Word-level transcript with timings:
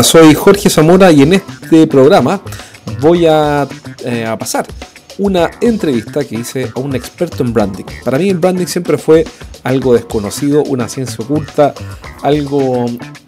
Soy 0.00 0.34
Jorge 0.34 0.70
Zamora 0.70 1.12
y 1.12 1.20
en 1.20 1.34
este 1.34 1.86
programa 1.86 2.40
voy 3.00 3.26
a, 3.26 3.68
eh, 4.04 4.24
a, 4.24 4.38
pasar 4.38 4.66
una 5.18 5.50
entrevista 5.60 6.24
que 6.24 6.36
hice 6.36 6.72
a 6.74 6.80
un 6.80 6.96
experto 6.96 7.44
en 7.44 7.52
branding. 7.52 7.84
Para 8.02 8.18
mí 8.18 8.30
el 8.30 8.38
branding 8.38 8.66
siempre 8.66 8.96
fue 8.96 9.24
algo 9.62 9.92
desconocido, 9.92 10.62
una 10.64 10.88
ciencia 10.88 11.22
oculta, 11.22 11.74
algo 12.22 12.86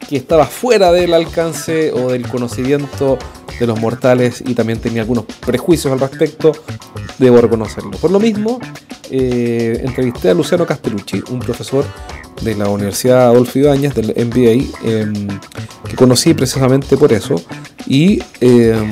que 0.09 0.17
estaba 0.17 0.47
fuera 0.47 0.91
del 0.91 1.13
alcance 1.13 1.93
o 1.93 2.11
del 2.11 2.27
conocimiento 2.27 3.19
de 3.61 3.67
los 3.67 3.79
mortales 3.79 4.43
y 4.45 4.55
también 4.55 4.81
tenía 4.81 5.03
algunos 5.03 5.27
prejuicios 5.47 5.93
al 5.93 6.01
respecto, 6.01 6.53
debo 7.19 7.43
reconocerlo. 7.43 7.91
Por 7.93 8.11
lo 8.11 8.19
mismo, 8.19 8.59
eh, 9.11 9.83
entrevisté 9.85 10.31
a 10.31 10.35
Luciano 10.35 10.67
Castellucci, 10.67 11.23
un 11.31 11.41
profesor 11.41 11.85
de 12.45 12.55
la 12.55 12.69
Universidad 12.69 13.27
Adolfo 13.27 13.59
Ibáñez, 13.59 13.95
del 13.95 14.13
MBA, 14.17 14.67
em, 14.85 15.29
que 15.89 15.97
conocí 15.97 16.35
precisamente 16.35 16.97
por 16.97 17.13
eso. 17.13 17.37
Y 17.87 18.23
em, 18.41 18.91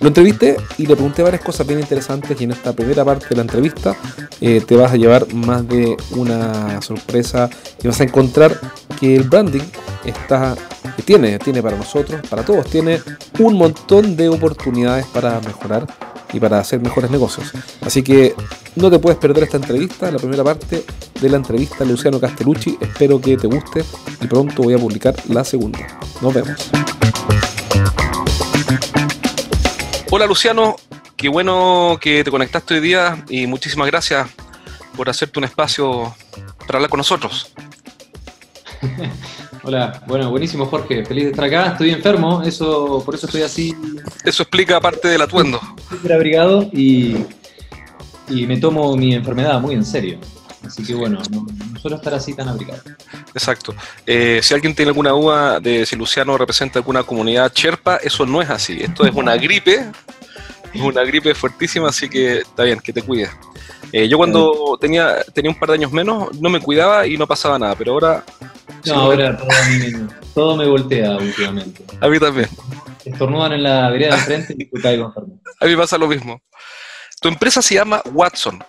lo 0.00 0.08
entrevisté 0.08 0.56
y 0.78 0.86
le 0.86 0.96
pregunté 0.96 1.22
varias 1.22 1.42
cosas 1.42 1.66
bien 1.66 1.78
interesantes 1.78 2.38
y 2.40 2.44
en 2.44 2.50
esta 2.50 2.72
primera 2.72 3.04
parte 3.04 3.28
de 3.28 3.36
la 3.36 3.42
entrevista 3.42 3.96
eh, 4.40 4.60
te 4.66 4.74
vas 4.76 4.92
a 4.92 4.96
llevar 4.96 5.32
más 5.32 5.66
de 5.68 5.96
una 6.16 6.82
sorpresa 6.82 7.48
y 7.82 7.86
vas 7.86 8.00
a 8.00 8.04
encontrar 8.04 8.58
que 8.98 9.14
el 9.14 9.22
branding 9.22 9.62
está, 10.04 10.56
tiene, 11.04 11.38
tiene 11.38 11.62
para 11.62 11.76
nosotros, 11.76 12.20
para 12.28 12.44
todos, 12.44 12.68
tiene 12.68 13.00
un 13.38 13.56
montón 13.56 14.16
de 14.16 14.28
oportunidades 14.28 15.06
para 15.06 15.40
mejorar 15.40 15.86
y 16.32 16.40
para 16.40 16.58
hacer 16.58 16.80
mejores 16.80 17.10
negocios. 17.10 17.52
Así 17.80 18.02
que 18.02 18.34
no 18.76 18.90
te 18.90 18.98
puedes 18.98 19.18
perder 19.18 19.44
esta 19.44 19.56
entrevista, 19.56 20.10
la 20.10 20.18
primera 20.18 20.42
parte 20.42 20.84
de 21.20 21.28
la 21.28 21.36
entrevista 21.36 21.84
a 21.84 21.86
Luciano 21.86 22.18
Castellucci. 22.18 22.78
Espero 22.80 23.20
que 23.20 23.36
te 23.36 23.46
guste 23.46 23.84
y 24.20 24.26
pronto 24.26 24.62
voy 24.62 24.74
a 24.74 24.78
publicar 24.78 25.14
la 25.28 25.44
segunda. 25.44 25.78
Nos 26.20 26.34
vemos. 26.34 26.70
Hola 30.10 30.26
Luciano, 30.26 30.76
qué 31.16 31.28
bueno 31.28 31.98
que 32.00 32.22
te 32.22 32.30
conectaste 32.30 32.74
hoy 32.74 32.80
día 32.80 33.24
y 33.28 33.46
muchísimas 33.46 33.86
gracias 33.86 34.28
por 34.96 35.08
hacerte 35.08 35.38
un 35.38 35.44
espacio 35.44 36.14
para 36.66 36.78
hablar 36.78 36.90
con 36.90 36.98
nosotros. 36.98 37.52
Hola, 39.64 40.02
bueno, 40.08 40.28
buenísimo 40.28 40.66
Jorge, 40.66 41.04
feliz 41.04 41.24
de 41.24 41.30
estar 41.30 41.44
acá. 41.44 41.66
Estoy 41.68 41.90
enfermo, 41.90 42.42
eso, 42.42 43.00
por 43.04 43.14
eso 43.14 43.26
estoy 43.26 43.42
así. 43.42 43.72
Eso 44.24 44.42
explica 44.42 44.80
parte 44.80 45.06
del 45.06 45.22
atuendo. 45.22 45.60
Estoy 45.92 46.10
abrigado 46.10 46.68
y, 46.72 47.24
y 48.28 48.46
me 48.48 48.56
tomo 48.56 48.96
mi 48.96 49.14
enfermedad 49.14 49.60
muy 49.60 49.74
en 49.74 49.84
serio. 49.84 50.18
Así 50.66 50.82
que 50.82 50.94
bueno, 50.94 51.20
no, 51.30 51.46
suelo 51.80 51.96
estar 51.96 52.12
así 52.12 52.34
tan 52.34 52.48
abrigado. 52.48 52.82
Exacto. 53.34 53.72
Eh, 54.04 54.40
si 54.42 54.52
alguien 54.52 54.74
tiene 54.74 54.90
alguna 54.90 55.10
duda 55.10 55.60
de 55.60 55.86
si 55.86 55.94
Luciano 55.94 56.36
representa 56.36 56.80
alguna 56.80 57.04
comunidad 57.04 57.52
Sherpa, 57.54 57.98
eso 57.98 58.26
no 58.26 58.42
es 58.42 58.50
así. 58.50 58.78
Esto 58.80 59.04
es 59.04 59.14
una 59.14 59.36
gripe, 59.36 59.92
una 60.74 61.04
gripe 61.04 61.36
fuertísima, 61.36 61.88
así 61.88 62.08
que 62.08 62.38
está 62.38 62.64
bien, 62.64 62.80
que 62.80 62.92
te 62.92 63.02
cuides. 63.02 63.30
Eh, 63.92 64.08
yo 64.08 64.16
cuando 64.16 64.76
tenía, 64.80 65.22
tenía 65.32 65.52
un 65.52 65.58
par 65.58 65.68
de 65.68 65.74
años 65.76 65.92
menos, 65.92 66.34
no 66.40 66.48
me 66.48 66.58
cuidaba 66.58 67.06
y 67.06 67.16
no 67.16 67.28
pasaba 67.28 67.60
nada, 67.60 67.76
pero 67.76 67.92
ahora... 67.92 68.24
No, 68.86 68.94
ahora 68.94 69.38
todo, 70.34 70.56
me 70.56 70.66
voltea 70.66 71.16
últimamente. 71.16 71.84
A 72.00 72.08
mí 72.08 72.18
también. 72.18 72.48
Estornudan 73.04 73.52
en 73.52 73.62
la 73.62 73.90
vereda 73.90 74.16
de 74.16 74.22
frente 74.22 74.54
y 74.58 74.80
caigo 74.80 75.06
enfermo. 75.06 75.40
A 75.60 75.66
mí 75.66 75.76
pasa 75.76 75.98
lo 75.98 76.08
mismo. 76.08 76.40
Tu 77.20 77.28
empresa 77.28 77.62
se 77.62 77.74
llama 77.74 78.02
Watson. 78.12 78.62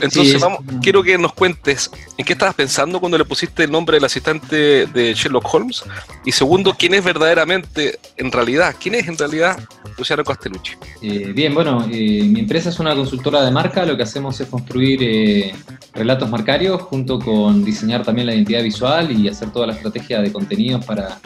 Entonces, 0.00 0.40
vamos, 0.40 0.60
quiero 0.82 1.02
que 1.02 1.16
nos 1.18 1.32
cuentes 1.32 1.90
en 2.16 2.24
qué 2.24 2.34
estabas 2.34 2.54
pensando 2.54 3.00
cuando 3.00 3.16
le 3.18 3.24
pusiste 3.24 3.64
el 3.64 3.70
nombre 3.70 3.96
del 3.96 4.04
asistente 4.04 4.86
de 4.86 5.14
Sherlock 5.14 5.52
Holmes. 5.52 5.84
Y 6.24 6.32
segundo, 6.32 6.74
quién 6.78 6.94
es 6.94 7.04
verdaderamente, 7.04 7.98
en 8.16 8.30
realidad, 8.30 8.74
quién 8.80 8.94
es 8.94 9.08
en 9.08 9.16
realidad 9.16 9.58
Luciano 9.96 10.24
Castellucci. 10.24 10.72
Eh, 11.02 11.32
bien, 11.34 11.54
bueno, 11.54 11.86
eh, 11.90 12.22
mi 12.24 12.40
empresa 12.40 12.68
es 12.68 12.78
una 12.78 12.94
consultora 12.94 13.44
de 13.44 13.50
marca. 13.50 13.84
Lo 13.84 13.96
que 13.96 14.02
hacemos 14.02 14.40
es 14.40 14.48
construir 14.48 15.00
eh, 15.02 15.54
relatos 15.94 16.28
marcarios 16.30 16.82
junto 16.82 17.18
con 17.18 17.64
diseñar 17.64 18.04
también 18.04 18.26
la 18.26 18.34
identidad 18.34 18.62
visual 18.62 19.10
y 19.10 19.28
hacer 19.28 19.50
toda 19.50 19.66
la 19.66 19.74
estrategia 19.74 20.20
de 20.20 20.32
contenidos 20.32 20.84
para, 20.84 21.18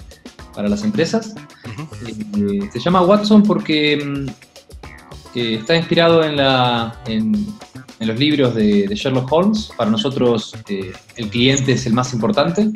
las 0.56 0.84
empresas. 0.84 1.34
se 2.70 2.78
llama 2.80 3.00
Watson 3.00 3.42
porque 3.42 4.26
está 5.34 5.76
inspirado 5.76 6.24
en 6.24 6.36
la. 6.36 6.94
En, 7.06 7.46
en 8.00 8.08
los 8.08 8.18
libros 8.18 8.54
de, 8.54 8.88
Sherlock 8.88 9.30
Holmes. 9.30 9.70
Para 9.76 9.90
nosotros 9.90 10.54
eh, 10.68 10.92
el 11.16 11.28
cliente 11.28 11.72
es 11.72 11.86
el 11.86 11.92
más 11.92 12.12
importante. 12.12 12.70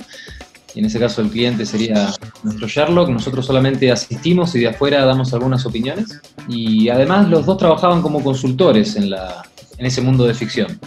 Y 0.75 0.81
en 0.81 0.87
ese 0.87 0.99
caso 0.99 1.23
el 1.23 1.31
cliente 1.31 1.65
sería 1.67 2.13
nuestro 2.43 2.69
Sherlock. 2.69 3.09
Nosotros 3.09 3.47
solamente 3.47 3.91
asistimos 3.91 4.55
y 4.55 4.61
de 4.61 4.69
afuera 4.69 5.05
damos 5.05 5.33
algunas 5.33 5.65
opiniones. 5.67 6.21
Y 6.49 6.89
además 6.91 7.29
los 7.29 7.47
dos 7.47 7.57
trabajaban 7.59 8.03
como 8.03 8.23
consultores 8.23 8.97
en, 8.97 9.11
la, 9.11 9.43
en 9.79 9.87
ese 9.87 10.03
mundo 10.03 10.27
de 10.27 10.35
ficción. 10.35 10.79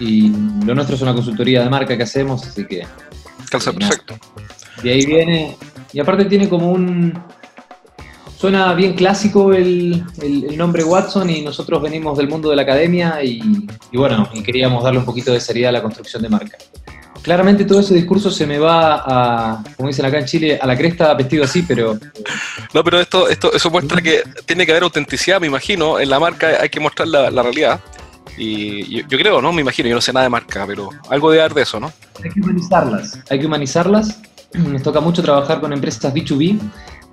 Y 0.00 0.32
lo 0.64 0.74
nuestro 0.74 0.96
es 0.96 1.02
una 1.02 1.14
consultoría 1.14 1.62
de 1.62 1.70
marca 1.70 1.96
que 1.96 2.02
hacemos, 2.02 2.46
así 2.46 2.66
que... 2.66 2.84
Calza 3.50 3.72
perfecto. 3.72 4.18
De 4.82 4.92
ahí 4.92 5.06
viene... 5.06 5.56
Y 5.92 6.00
aparte 6.00 6.26
tiene 6.26 6.48
como 6.48 6.70
un, 6.70 7.18
Suena 8.38 8.72
bien 8.72 8.92
clásico 8.92 9.52
el, 9.52 10.04
nombre 10.56 10.84
Watson 10.84 11.28
y 11.28 11.42
nosotros 11.42 11.82
venimos 11.82 12.16
del 12.16 12.28
mundo 12.28 12.50
de 12.50 12.54
la 12.54 12.62
academia 12.62 13.20
y, 13.20 13.66
bueno, 13.92 14.28
y 14.32 14.44
queríamos 14.44 14.84
darle 14.84 15.00
un 15.00 15.04
poquito 15.04 15.32
de 15.32 15.40
seriedad 15.40 15.70
a 15.70 15.72
la 15.72 15.82
construcción 15.82 16.22
de 16.22 16.28
marca. 16.28 16.56
Claramente 17.20 17.64
todo 17.64 17.80
ese 17.80 17.94
discurso 17.94 18.30
se 18.30 18.46
me 18.46 18.60
va 18.60 19.02
a, 19.04 19.64
como 19.76 19.88
dicen 19.88 20.06
acá 20.06 20.20
en 20.20 20.26
Chile, 20.26 20.56
a 20.62 20.68
la 20.68 20.78
cresta 20.78 21.12
vestido 21.14 21.42
así, 21.42 21.62
pero... 21.62 21.98
No, 22.72 22.84
pero 22.84 23.00
esto, 23.00 23.28
esto 23.28 23.52
eso 23.52 23.70
muestra 23.70 24.00
que 24.00 24.22
tiene 24.46 24.64
que 24.64 24.70
haber 24.70 24.84
autenticidad, 24.84 25.40
me 25.40 25.48
imagino. 25.48 25.98
En 25.98 26.08
la 26.08 26.20
marca 26.20 26.58
hay 26.60 26.68
que 26.68 26.78
mostrar 26.78 27.08
la, 27.08 27.42
realidad. 27.42 27.80
Y 28.36 29.02
yo, 29.02 29.18
creo, 29.18 29.42
¿no? 29.42 29.52
Me 29.52 29.62
imagino, 29.62 29.88
yo 29.88 29.96
no 29.96 30.00
sé 30.00 30.12
nada 30.12 30.22
de 30.22 30.30
marca, 30.30 30.64
pero 30.64 30.90
algo 31.10 31.32
de 31.32 31.40
haber 31.40 31.54
de 31.54 31.62
eso, 31.62 31.80
¿no? 31.80 31.92
Hay 32.22 32.30
que 32.30 32.40
humanizarlas. 32.40 33.18
Hay 33.30 33.40
que 33.40 33.46
humanizarlas. 33.46 34.20
Nos 34.52 34.82
toca 34.84 35.00
mucho 35.00 35.22
trabajar 35.22 35.60
con 35.60 35.72
empresas 35.72 36.14
B2B 36.14 36.60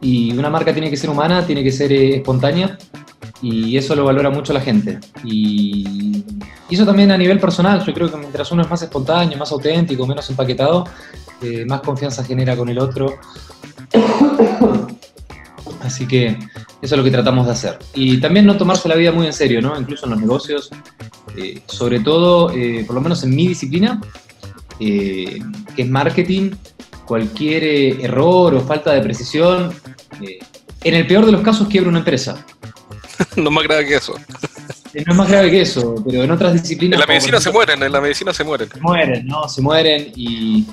y 0.02 0.38
una 0.38 0.50
marca 0.50 0.74
tiene 0.74 0.90
que 0.90 0.98
ser 0.98 1.10
humana, 1.10 1.46
tiene 1.46 1.64
que 1.64 1.72
ser 1.72 1.92
eh, 1.92 2.18
espontánea 2.18 2.78
y 3.42 3.78
eso 3.78 3.96
lo 3.96 4.06
valora 4.06 4.30
mucho 4.30 4.54
la 4.54 4.62
gente. 4.62 5.00
Y, 5.24 6.24
eso 6.70 6.86
también 6.86 7.12
a 7.12 7.18
nivel 7.18 7.40
personal, 7.40 7.86
yo 7.86 7.94
creo 7.94 8.10
que 8.10 8.18
mientras 8.18 8.52
uno 8.52 8.64
es 8.64 8.70
más 8.70 8.82
espontáneo, 8.82 9.38
más 9.38 9.52
auténtico, 9.52 10.06
menos 10.06 10.30
empaquetado, 10.30 10.84
eh, 11.42 11.64
más 11.66 11.82
confianza 11.82 12.24
genera 12.24 12.58
con 12.58 12.68
el 12.70 12.80
otro. 12.80 13.20
Así 15.82 16.08
que 16.08 16.30
eso 16.82 16.96
es 16.96 16.98
lo 16.98 17.04
que 17.04 17.12
tratamos 17.12 17.46
de 17.46 17.52
hacer. 17.52 17.80
Y 17.94 18.20
también 18.20 18.46
no 18.48 18.58
tomarse 18.58 18.90
la 18.90 18.96
vida 18.96 19.12
muy 19.12 19.28
en 19.28 19.34
serio, 19.34 19.62
¿no? 19.62 19.80
Incluso 19.80 20.06
en 20.06 20.12
los 20.12 20.20
negocios, 20.20 20.72
eh, 21.38 21.62
sobre 21.68 22.00
todo, 22.00 22.48
por 22.48 22.96
lo 22.96 23.02
menos 23.02 23.24
en 23.24 23.36
mi 23.36 23.48
disciplina, 23.48 24.02
que 24.80 25.42
es 25.78 25.90
marketing, 25.90 26.52
cualquier 27.06 27.64
eh, 27.64 28.04
error 28.04 28.54
o 28.56 28.62
falta 28.62 28.92
de 28.92 29.02
precisión, 29.02 29.74
eh, 30.22 30.40
en 30.84 30.94
el 30.94 31.08
peor 31.08 31.26
de 31.26 31.32
los 31.32 31.42
casos 31.42 31.68
quiebra 31.68 31.90
una 31.90 32.00
empresa. 32.00 32.46
no 33.36 33.50
es 33.50 33.52
más 33.52 33.64
grave 33.64 33.86
que 33.86 33.96
eso. 33.96 34.16
Eh, 34.94 35.04
no 35.06 35.14
es 35.14 35.18
más 35.18 35.30
grave 35.30 35.52
que 35.52 35.62
eso, 35.62 35.96
pero 36.06 36.24
en 36.24 36.32
otras 36.32 36.54
disciplinas... 36.54 36.98
En 36.98 37.02
la 37.02 37.08
medicina 37.08 37.40
se 37.40 37.52
mueren, 37.52 37.84
en 37.84 37.92
la 37.92 38.02
medicina 38.02 38.34
se 38.34 38.44
mueren. 38.44 38.70
Se 38.70 38.80
mueren, 38.80 39.28
¿no? 39.28 39.48
Se 39.48 39.62
mueren 39.62 40.12
y, 40.16 40.66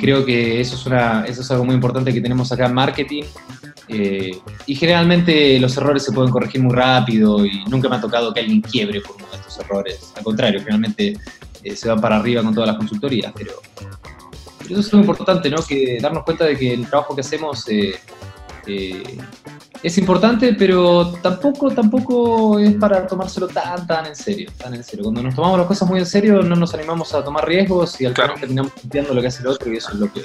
creo 0.00 0.24
que 0.24 0.60
eso 0.60 0.76
es, 0.76 0.86
una, 0.86 1.24
eso 1.26 1.42
es 1.42 1.50
algo 1.50 1.64
muy 1.64 1.74
importante 1.74 2.12
que 2.12 2.20
tenemos 2.20 2.50
acá 2.50 2.66
en 2.66 2.74
marketing. 2.74 3.24
y 4.66 4.74
generalmente 4.74 5.58
los 5.60 5.76
errores 5.76 6.02
se 6.04 6.12
pueden 6.12 6.30
corregir 6.30 6.60
muy 6.62 6.74
rápido 6.74 7.44
y 7.46 7.64
nunca 7.66 7.88
me 7.88 7.96
ha 7.96 8.00
tocado 8.00 8.34
que 8.34 8.40
alguien 8.40 8.60
quiebre 8.60 9.00
por 9.00 9.16
uno 9.16 9.26
de 9.30 9.36
estos 9.36 9.58
errores. 9.60 10.12
Al 10.16 10.24
contrario, 10.24 10.60
generalmente 10.60 11.16
se 11.74 11.88
van 11.88 12.00
para 12.00 12.16
arriba 12.16 12.42
con 12.42 12.54
todas 12.54 12.68
las 12.68 12.76
consultorías, 12.76 13.32
pero 13.36 13.52
eso 14.70 14.80
es 14.80 14.92
muy 14.92 15.02
importante, 15.02 15.50
¿no? 15.50 15.62
Que 15.62 15.98
darnos 16.00 16.24
cuenta 16.24 16.44
de 16.44 16.56
que 16.56 16.74
el 16.74 16.88
trabajo 16.88 17.14
que 17.14 17.20
hacemos 17.20 17.68
eh, 17.68 17.94
eh, 18.66 19.18
es 19.82 19.98
importante, 19.98 20.54
pero 20.54 21.12
tampoco, 21.22 21.70
tampoco 21.70 22.58
es 22.58 22.74
para 22.74 23.06
tomárselo 23.06 23.48
tan, 23.48 23.86
tan 23.86 24.06
en 24.06 24.16
serio, 24.16 24.50
tan 24.58 24.74
en 24.74 24.84
serio. 24.84 25.04
Cuando 25.04 25.22
nos 25.22 25.34
tomamos 25.34 25.58
las 25.58 25.68
cosas 25.68 25.88
muy 25.88 26.00
en 26.00 26.06
serio, 26.06 26.42
no 26.42 26.56
nos 26.56 26.74
animamos 26.74 27.14
a 27.14 27.24
tomar 27.24 27.46
riesgos 27.46 28.00
y 28.00 28.06
al 28.06 28.14
final 28.14 28.40
terminamos 28.40 28.72
limpiando 28.82 29.14
lo 29.14 29.20
que 29.20 29.28
hace 29.28 29.42
el 29.42 29.48
otro 29.48 29.72
y 29.72 29.76
eso 29.76 29.92
es 29.92 29.98
lo 29.98 30.12
que 30.12 30.22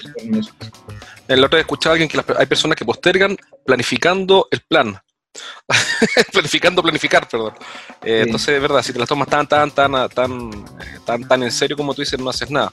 El 1.28 1.44
otro 1.44 1.57
día 1.57 1.62
escuchaba 1.62 1.94
a 1.94 1.96
alguien 1.96 2.10
que 2.10 2.34
hay 2.38 2.46
personas 2.46 2.78
que 2.78 2.86
postergan 2.86 3.38
planificando 3.66 4.48
el 4.51 4.62
plan 4.62 4.98
planificando 6.31 6.81
planificar, 6.81 7.27
perdón. 7.27 7.53
Eh, 8.03 8.24
entonces, 8.25 8.53
de 8.53 8.59
verdad, 8.59 8.81
si 8.83 8.94
te 8.94 9.00
las 9.00 9.07
tomas 9.07 9.27
tan, 9.27 9.47
tan, 9.47 9.71
tan, 9.71 9.91
tan, 10.09 10.65
tan, 11.06 11.27
tan 11.27 11.44
en 11.44 11.51
serio 11.51 11.75
como 11.75 11.94
tú 11.94 12.01
dices, 12.01 12.19
no 12.19 12.30
haces 12.30 12.50
nada. 12.51 12.71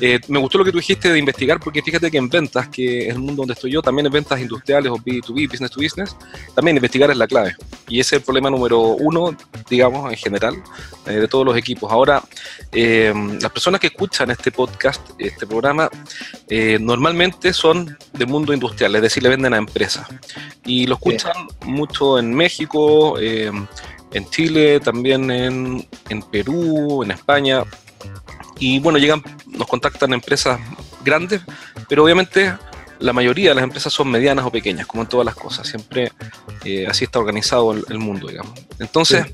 Eh, 0.00 0.20
me 0.28 0.38
gustó 0.38 0.58
lo 0.58 0.64
que 0.64 0.70
tú 0.70 0.78
dijiste 0.78 1.10
de 1.10 1.18
investigar, 1.18 1.58
porque 1.58 1.82
fíjate 1.82 2.10
que 2.10 2.18
en 2.18 2.28
ventas, 2.28 2.68
que 2.68 3.08
es 3.08 3.14
el 3.14 3.18
mundo 3.18 3.42
donde 3.42 3.54
estoy 3.54 3.72
yo, 3.72 3.82
también 3.82 4.06
en 4.06 4.12
ventas 4.12 4.40
industriales 4.40 4.92
o 4.92 4.96
B2B, 4.96 5.50
business 5.50 5.70
to 5.70 5.80
business, 5.80 6.16
también 6.54 6.76
investigar 6.76 7.10
es 7.10 7.16
la 7.16 7.26
clave. 7.26 7.56
Y 7.88 8.00
ese 8.00 8.16
es 8.16 8.20
el 8.20 8.24
problema 8.24 8.50
número 8.50 8.80
uno, 8.80 9.36
digamos, 9.68 10.10
en 10.10 10.18
general, 10.18 10.62
eh, 11.06 11.12
de 11.12 11.28
todos 11.28 11.44
los 11.44 11.56
equipos. 11.56 11.90
Ahora, 11.90 12.22
las 12.72 13.52
personas 13.52 13.80
que 13.80 13.86
escuchan 13.88 14.30
este 14.30 14.52
podcast, 14.52 15.02
este 15.18 15.46
programa, 15.46 15.90
normalmente 16.80 17.52
son 17.52 17.96
del 18.12 18.28
mundo 18.28 18.52
industrial, 18.52 18.94
es 18.96 19.02
decir, 19.02 19.22
le 19.22 19.30
venden 19.30 19.54
a 19.54 19.56
empresas. 19.56 20.06
Y 20.64 20.86
lo 20.86 20.94
escuchan 20.94 21.32
mucho 21.64 22.18
en 22.18 22.34
México, 22.34 23.18
eh, 23.18 23.50
en 24.12 24.30
Chile, 24.30 24.80
también 24.80 25.30
en, 25.30 25.86
en, 26.08 26.22
Perú, 26.22 27.02
en 27.02 27.10
España. 27.10 27.64
Y 28.58 28.78
bueno, 28.80 28.98
llegan, 28.98 29.22
nos 29.46 29.68
contactan 29.68 30.12
empresas 30.12 30.60
grandes, 31.04 31.42
pero 31.88 32.04
obviamente 32.04 32.54
la 33.00 33.12
mayoría 33.12 33.50
de 33.50 33.54
las 33.54 33.64
empresas 33.64 33.92
son 33.92 34.10
medianas 34.10 34.44
o 34.44 34.50
pequeñas, 34.50 34.86
como 34.86 35.02
en 35.02 35.08
todas 35.08 35.24
las 35.24 35.34
cosas. 35.34 35.68
Siempre 35.68 36.12
así 36.88 37.04
está 37.04 37.18
organizado 37.18 37.72
el, 37.72 37.98
mundo, 37.98 38.28
digamos. 38.28 38.52
Entonces, 38.78 39.26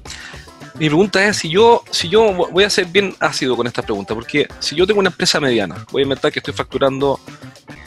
mi 0.78 0.86
pregunta 0.86 1.24
es 1.24 1.36
si 1.36 1.50
yo, 1.50 1.82
si 1.90 2.08
yo 2.08 2.32
voy 2.32 2.64
a 2.64 2.70
ser 2.70 2.86
bien 2.86 3.14
ácido 3.20 3.56
con 3.56 3.66
esta 3.66 3.82
pregunta, 3.82 4.14
porque 4.14 4.48
si 4.58 4.74
yo 4.74 4.86
tengo 4.86 5.00
una 5.00 5.10
empresa 5.10 5.40
mediana, 5.40 5.84
voy 5.92 6.02
a 6.02 6.04
inventar 6.04 6.32
que 6.32 6.40
estoy 6.40 6.54
facturando, 6.54 7.20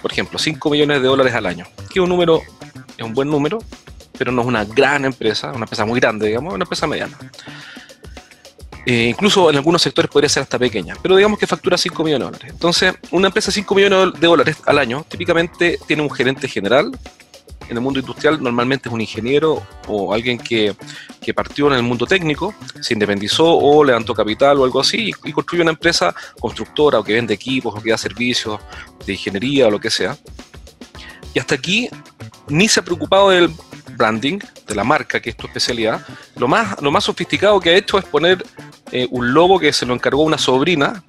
por 0.02 0.12
ejemplo, 0.12 0.40
5 0.40 0.70
millones 0.70 1.02
de 1.02 1.08
dólares 1.08 1.34
al 1.34 1.46
año, 1.46 1.66
que 1.90 2.00
es 2.00 2.04
un 2.04 2.10
número, 2.10 2.42
es 2.98 3.04
un 3.04 3.14
buen 3.14 3.30
número, 3.30 3.60
pero 4.18 4.32
no 4.32 4.42
es 4.42 4.48
una 4.48 4.66
gran 4.66 5.06
empresa, 5.06 5.52
una 5.52 5.66
empresa 5.66 5.86
muy 5.86 6.00
grande, 6.00 6.28
digamos, 6.28 6.54
una 6.54 6.64
empresa 6.64 6.88
mediana. 6.88 7.18
Eh, 8.90 9.10
incluso 9.10 9.50
en 9.50 9.58
algunos 9.58 9.82
sectores 9.82 10.10
podría 10.10 10.30
ser 10.30 10.44
hasta 10.44 10.58
pequeña, 10.58 10.96
pero 11.02 11.18
digamos 11.18 11.38
que 11.38 11.46
factura 11.46 11.78
5 11.78 12.04
millones 12.06 12.20
de 12.22 12.32
dólares. 12.32 12.52
Entonces, 12.54 12.94
una 13.12 13.28
empresa 13.28 13.48
de 13.48 13.56
5 13.56 13.76
millones 13.76 14.20
de 14.20 14.28
dólares 14.28 14.58
al 14.66 14.80
año 14.80 15.06
típicamente 15.10 15.78
tiene 15.86 16.04
un 16.04 16.10
gerente 16.10 16.48
general. 16.48 16.98
En 17.70 17.78
el 17.78 17.82
mundo 17.82 18.00
industrial 18.00 18.42
normalmente 18.42 18.90
es 18.90 18.94
un 18.94 19.02
ingeniero 19.02 19.66
o 19.88 20.14
alguien 20.14 20.38
que, 20.38 20.76
que 21.22 21.34
partió 21.34 21.68
en 21.68 21.74
el 21.74 21.84
mundo 21.84 22.06
técnico, 22.06 22.54
se 22.80 22.94
independizó 22.94 23.46
o 23.46 23.84
levantó 23.84 24.14
capital 24.14 24.60
o 24.60 24.64
algo 24.64 24.80
así 24.80 25.12
y, 25.24 25.32
construye 25.34 25.62
una 25.62 25.72
empresa 25.72 26.16
constructora 26.40 27.00
o 27.00 27.04
que 27.04 27.14
vende 27.14 27.34
equipos 27.34 27.76
o 27.76 27.82
que 27.82 27.92
da 27.92 27.98
servicios 27.98 28.60
de 29.06 29.14
ingeniería 29.14 29.68
o 29.68 29.72
lo 29.72 29.80
que 29.80 29.90
sea. 29.90 30.18
Y 31.34 31.40
hasta 31.40 31.56
aquí 31.56 31.90
ni 32.48 32.68
se 32.68 32.80
ha 32.80 32.84
preocupado 32.84 33.30
del 33.30 33.52
branding, 33.96 34.40
de 34.68 34.76
la 34.76 34.84
marca, 34.84 35.20
que 35.20 35.32
es 35.32 35.36
tu 35.36 35.48
especialidad, 35.48 36.06
lo 36.36 36.48
más, 36.48 36.82
lo 36.82 36.92
más 36.92 37.04
sofisticado 37.04 37.60
que 37.60 37.72
ha 37.72 37.76
hecho 37.76 37.98
es 37.98 38.06
poner 38.06 38.46
eh, 38.92 39.08
un 39.12 39.34
logo 39.34 39.60
que 39.60 39.74
se 39.74 39.86
lo 39.86 39.94
encargó 39.94 40.24
una 40.24 40.38
sobrina. 40.38 41.04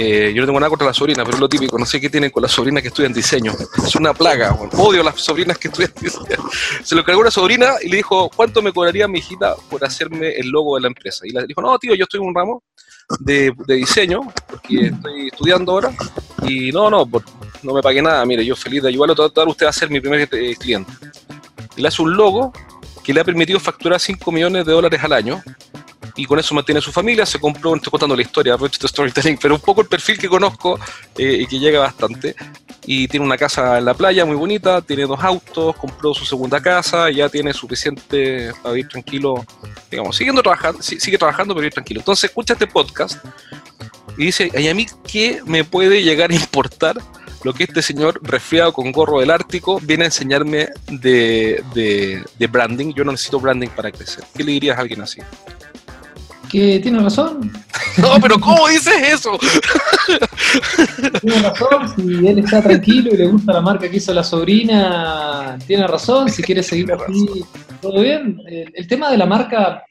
Eh, 0.00 0.32
yo 0.32 0.42
no 0.42 0.46
tengo 0.46 0.60
nada 0.60 0.70
contra 0.70 0.86
la 0.86 0.94
sobrina, 0.94 1.24
pero 1.24 1.36
es 1.36 1.40
lo 1.40 1.48
típico, 1.48 1.76
no 1.76 1.84
sé 1.84 2.00
qué 2.00 2.08
tienen 2.08 2.30
con 2.30 2.40
las 2.40 2.52
sobrinas 2.52 2.82
que 2.82 2.88
estudian 2.88 3.12
diseño. 3.12 3.52
Es 3.84 3.96
una 3.96 4.14
plaga, 4.14 4.56
odio 4.76 5.00
a 5.00 5.04
las 5.04 5.20
sobrinas 5.20 5.58
que 5.58 5.68
estudian 5.68 5.92
diseño. 6.00 6.48
Se 6.84 6.94
lo 6.94 7.00
encargó 7.00 7.20
una 7.20 7.32
sobrina 7.32 7.74
y 7.82 7.88
le 7.88 7.96
dijo, 7.96 8.30
¿cuánto 8.34 8.62
me 8.62 8.72
cobraría 8.72 9.08
mi 9.08 9.18
hijita 9.18 9.56
por 9.68 9.84
hacerme 9.84 10.30
el 10.36 10.50
logo 10.50 10.76
de 10.76 10.82
la 10.82 10.88
empresa? 10.88 11.26
Y 11.26 11.30
le 11.30 11.46
dijo, 11.46 11.60
no, 11.60 11.76
tío, 11.78 11.96
yo 11.96 12.04
estoy 12.04 12.20
en 12.20 12.28
un 12.28 12.34
ramo 12.34 12.62
de, 13.18 13.52
de 13.66 13.74
diseño, 13.74 14.20
porque 14.46 14.86
estoy 14.86 15.28
estudiando 15.32 15.72
ahora, 15.72 15.92
y 16.46 16.70
no, 16.70 16.90
no, 16.90 17.08
no 17.62 17.74
me 17.74 17.82
pagué 17.82 18.00
nada, 18.00 18.24
mire, 18.24 18.44
yo 18.44 18.54
feliz 18.54 18.82
de 18.82 18.90
ayudarlo, 18.90 19.16
total, 19.16 19.48
usted 19.48 19.66
va 19.66 19.70
a 19.70 19.72
ser 19.72 19.90
mi 19.90 20.00
primer 20.00 20.28
eh, 20.30 20.54
cliente 20.56 20.92
le 21.78 21.88
hace 21.88 22.02
un 22.02 22.14
logo 22.14 22.52
que 23.02 23.14
le 23.14 23.20
ha 23.20 23.24
permitido 23.24 23.58
facturar 23.60 23.98
5 24.00 24.30
millones 24.32 24.66
de 24.66 24.72
dólares 24.72 25.02
al 25.02 25.12
año 25.12 25.42
y 26.18 26.24
con 26.26 26.36
eso 26.36 26.52
mantiene 26.52 26.80
su 26.80 26.90
familia, 26.90 27.24
se 27.24 27.38
compró, 27.38 27.76
estoy 27.76 27.92
contando 27.92 28.16
la 28.16 28.22
historia, 28.22 28.56
de 28.56 28.88
Storytelling, 28.88 29.38
pero 29.40 29.54
un 29.54 29.60
poco 29.60 29.82
el 29.82 29.86
perfil 29.86 30.18
que 30.18 30.28
conozco 30.28 30.76
eh, 31.16 31.38
y 31.40 31.46
que 31.46 31.60
llega 31.60 31.78
bastante. 31.78 32.34
Y 32.84 33.06
tiene 33.06 33.24
una 33.24 33.36
casa 33.36 33.78
en 33.78 33.84
la 33.84 33.94
playa 33.94 34.24
muy 34.24 34.34
bonita, 34.34 34.82
tiene 34.82 35.06
dos 35.06 35.22
autos, 35.22 35.76
compró 35.76 36.12
su 36.14 36.24
segunda 36.24 36.60
casa, 36.60 37.08
ya 37.10 37.28
tiene 37.28 37.52
suficiente 37.52 38.52
para 38.62 38.74
vivir 38.74 38.88
tranquilo, 38.88 39.46
digamos, 39.90 40.16
siguiendo 40.16 40.42
trabajando, 40.42 40.82
sigue 40.82 41.18
trabajando, 41.18 41.54
pero 41.54 41.60
vivir 41.60 41.74
tranquilo. 41.74 42.00
Entonces 42.00 42.30
escucha 42.30 42.54
este 42.54 42.66
podcast 42.66 43.24
y 44.16 44.26
dice, 44.26 44.50
¿y 44.58 44.66
a 44.66 44.74
mí 44.74 44.86
qué 45.06 45.40
me 45.44 45.62
puede 45.62 46.02
llegar 46.02 46.32
a 46.32 46.34
importar 46.34 46.96
lo 47.44 47.52
que 47.52 47.64
este 47.64 47.82
señor 47.82 48.18
resfriado 48.22 48.72
con 48.72 48.90
gorro 48.90 49.20
del 49.20 49.30
Ártico 49.30 49.78
viene 49.80 50.02
a 50.02 50.06
enseñarme 50.06 50.68
de, 50.88 51.62
de, 51.74 52.46
branding. 52.48 52.92
Yo 52.94 53.04
no 53.04 53.12
necesito 53.12 53.38
branding 53.38 53.68
para 53.68 53.92
crecer. 53.92 54.24
¿Qué 54.34 54.42
le 54.42 54.52
dirías 54.52 54.76
a 54.76 54.80
alguien 54.80 55.02
así? 55.02 55.20
Que 56.50 56.80
tiene 56.80 57.00
razón. 57.00 57.52
No, 57.98 58.14
pero 58.22 58.38
¿cómo 58.38 58.68
dices 58.68 58.94
eso? 59.02 59.36
Tiene 61.20 61.42
razón, 61.42 61.96
si 61.96 62.26
él 62.28 62.38
está 62.38 62.62
tranquilo 62.62 63.10
y 63.12 63.16
le 63.16 63.26
gusta 63.26 63.54
la 63.54 63.60
marca 63.60 63.90
que 63.90 63.96
hizo 63.96 64.14
la 64.14 64.22
sobrina, 64.22 65.58
tiene 65.66 65.84
razón, 65.84 66.28
si 66.28 66.40
quiere 66.44 66.62
seguir 66.62 66.92
así, 66.92 67.44
todo 67.82 68.00
bien. 68.00 68.40
El, 68.46 68.86
tema 68.86 69.10
de 69.10 69.18
la 69.18 69.26
marca, 69.26 69.82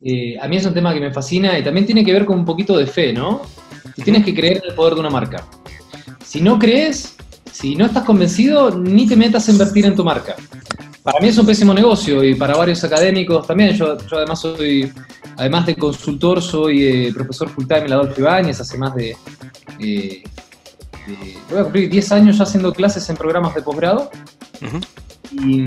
eh, 0.00 0.38
a 0.40 0.46
mí 0.46 0.56
es 0.56 0.66
un 0.66 0.74
tema 0.74 0.94
que 0.94 1.00
me 1.00 1.12
fascina 1.12 1.58
y 1.58 1.64
también 1.64 1.84
tiene 1.84 2.04
que 2.04 2.12
ver 2.12 2.24
con 2.24 2.38
un 2.38 2.44
poquito 2.44 2.76
de 2.76 2.86
fe, 2.86 3.12
¿no? 3.12 3.42
Y 3.96 4.02
tienes 4.02 4.24
que 4.24 4.32
creer 4.32 4.58
en 4.58 4.70
el 4.70 4.74
poder 4.76 4.94
de 4.94 5.00
una 5.00 5.10
marca. 5.10 5.44
Si 6.24 6.40
no 6.40 6.60
crees, 6.60 7.16
si 7.50 7.74
no 7.74 7.86
estás 7.86 8.04
convencido, 8.04 8.70
ni 8.78 9.08
te 9.08 9.16
metas 9.16 9.48
a 9.48 9.52
invertir 9.52 9.84
en 9.84 9.96
tu 9.96 10.04
marca. 10.04 10.36
Para 11.02 11.18
mí 11.20 11.28
es 11.28 11.38
un 11.38 11.46
pésimo 11.46 11.74
negocio 11.74 12.22
y 12.22 12.34
para 12.34 12.56
varios 12.56 12.82
académicos 12.84 13.46
también. 13.46 13.74
Yo, 13.74 13.96
además 14.12 14.40
soy, 14.40 14.92
además 15.36 15.66
de 15.66 15.74
consultor, 15.74 16.40
soy 16.40 16.84
eh, 16.84 17.12
profesor 17.12 17.48
full 17.48 17.66
time 17.66 17.80
en 17.80 17.90
la 17.90 17.96
Adolfo 17.96 18.20
Ibáñez, 18.20 18.60
hace 18.60 18.78
más 18.78 18.94
de, 18.94 19.16
eh, 19.80 20.22
voy 21.50 21.58
a 21.58 21.62
cumplir 21.64 21.90
10 21.90 22.12
años 22.12 22.38
ya 22.38 22.44
haciendo 22.44 22.72
clases 22.72 23.08
en 23.10 23.16
programas 23.16 23.54
de 23.54 23.62
posgrado. 23.62 24.10
y, 25.32 25.64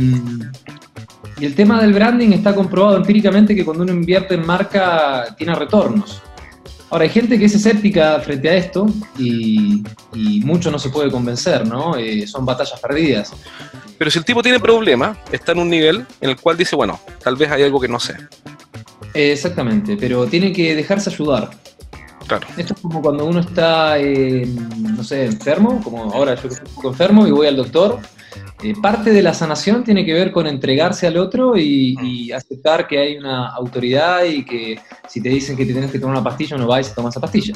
y 1.38 1.46
el 1.46 1.54
tema 1.54 1.82
del 1.82 1.92
branding 1.92 2.30
está 2.30 2.56
comprobado 2.56 2.96
empíricamente 2.96 3.56
que 3.56 3.66
cuando 3.66 3.84
uno 3.84 3.92
invierte 3.92 4.36
en 4.36 4.46
marca 4.46 5.36
tiene 5.38 5.54
retornos. 5.54 6.22
Ahora, 6.90 7.04
hay 7.04 7.10
gente 7.10 7.40
que 7.40 7.46
es 7.46 7.56
escéptica 7.56 8.20
frente 8.20 8.50
a 8.50 8.56
esto 8.56 8.86
y, 9.18 9.84
mucho 10.14 10.70
no 10.72 10.80
se 10.80 10.90
puede 10.90 11.12
convencer, 11.12 11.68
¿no? 11.68 11.98
Eh, 11.98 12.28
son 12.28 12.46
batallas 12.46 12.80
perdidas. 12.80 13.34
Pero 13.98 14.12
si 14.12 14.20
el 14.20 14.26
tipo 14.26 14.44
tiene 14.44 14.60
problemas, 14.60 15.18
está 15.32 15.54
en 15.54 15.60
un 15.60 15.70
nivel 15.70 16.06
en 16.22 16.30
el 16.30 16.40
cual 16.40 16.58
dice, 16.58 16.76
bueno, 16.76 17.00
tal 17.24 17.36
vez 17.36 17.50
hay 17.52 17.64
algo 17.64 17.80
que 17.80 17.88
no 17.88 18.00
sé. 18.00 18.16
exactamente, 19.14 19.98
pero 19.98 20.26
tiene 20.28 20.52
que 20.52 20.76
dejarse 20.76 21.10
ayudar. 21.10 21.50
Claro. 22.28 22.48
Esto 22.58 22.74
es 22.74 22.82
como 22.82 23.02
cuando 23.02 23.26
uno 23.26 23.40
está, 23.40 23.98
no 23.98 25.04
sé, 25.04 25.26
enfermo, 25.26 25.82
como 25.84 26.12
ahora 26.12 26.36
yo 26.36 26.42
que 26.44 26.56
estoy 26.56 26.68
un 26.68 26.76
poco 26.76 26.90
enfermo 26.90 27.28
y 27.28 27.32
voy 27.32 27.48
al 27.48 27.56
doctor 27.56 28.00
eh, 28.64 28.74
parte 28.82 29.12
de 29.12 29.22
la 29.22 29.34
sanación 29.34 29.84
tiene 29.84 30.06
que 30.06 30.14
ver 30.14 30.32
con 30.32 30.48
entregarse 30.48 31.06
al 31.06 31.18
otro 31.18 31.58
y, 31.58 32.32
aceptar 32.32 32.88
que 32.88 32.98
hay 32.98 33.18
una 33.18 33.50
autoridad 33.50 34.24
y 34.24 34.44
que 34.44 34.80
si 35.08 35.22
te 35.22 35.30
dicen 35.30 35.56
que 35.56 35.66
te 35.66 35.72
tienes 35.72 35.92
que 35.92 36.00
tomar 36.00 36.16
una 36.16 36.24
pastilla, 36.24 36.58
no 36.58 36.68
vais 36.68 36.90
a 36.90 36.96
tomar 36.96 37.12
esa 37.12 37.20
pastilla. 37.20 37.54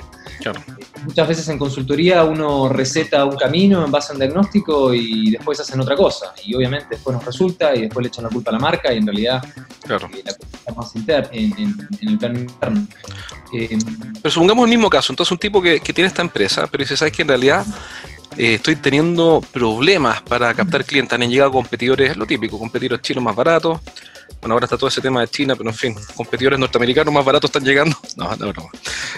Muchas 1.06 1.28
veces 1.28 1.48
en 1.50 1.57
consultoría 1.57 2.24
uno 2.24 2.69
receta 2.69 3.25
un 3.25 3.36
camino 3.36 3.84
en 3.84 3.91
base 3.91 4.12
a 4.12 4.13
un 4.13 4.20
diagnóstico 4.20 4.94
y 4.94 5.32
después 5.32 5.60
hacen 5.60 5.79
otra 5.79 5.96
cosa. 5.96 6.34
Y 6.46 6.53
obviamente 6.56 6.88
después 6.91 7.15
nos 7.15 7.25
resulta 7.25 7.75
y 7.75 7.82
después 7.82 8.03
le 8.03 8.08
echan 8.10 8.25
la 8.25 8.29
culpa 8.29 8.51
a 8.51 8.53
la 8.53 8.60
marca 8.60 8.94
y 8.94 8.98
en 8.98 9.06
realidad 9.06 9.44
claro. 9.82 10.08
Eh, 10.13 10.22
la 10.25 10.34
culpa 10.34 10.58
está 10.58 10.74
más 10.74 10.96
interna, 10.96 11.29
en, 11.32 11.88
el 12.01 12.18
plano 12.18 12.39
interno. 12.39 12.88
Eh, 13.53 13.77
pero 14.22 14.32
supongamos 14.32 14.65
el 14.65 14.70
mismo 14.70 14.89
caso, 14.89 15.12
entonces 15.12 15.32
un 15.32 15.39
tipo 15.39 15.62
que, 15.62 15.79
que 15.79 15.94
tiene 15.94 16.08
esta 16.08 16.22
empresa, 16.22 16.68
pero 16.68 16.84
dice, 16.84 16.96
¿sabes 16.96 17.13
que 17.13 17.24
en 17.24 17.29
realidad 17.29 17.65
eh, 18.39 18.53
estoy 18.53 18.77
teniendo 18.77 19.43
problemas 19.51 20.22
para 20.22 20.53
captar 20.53 20.86
clientes. 20.86 21.12
Han 21.12 21.29
llegado 21.29 21.51
competidores, 21.51 22.15
lo 22.15 22.25
típico, 22.25 22.58
competidores 22.58 23.01
chinos 23.01 23.22
más 23.22 23.36
baratos. 23.36 23.81
Bueno, 24.39 24.53
ahora 24.53 24.63
está 24.65 24.77
todo 24.77 24.88
ese 24.88 25.01
tema 25.01 25.19
de 25.19 25.27
China, 25.27 25.58
pero 25.58 25.69
en 25.69 25.75
fin, 25.75 25.96
competidores 26.15 26.58
norteamericanos 26.58 27.13
más 27.13 27.25
baratos 27.25 27.50
están 27.50 27.65
llegando. 27.65 27.98
No, 28.15 28.34
no, 28.38 28.53
no. 28.53 28.69